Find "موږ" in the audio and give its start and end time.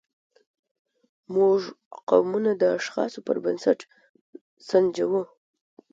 1.35-1.59